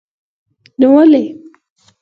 نو 0.79 0.87
ولې. 0.95 1.23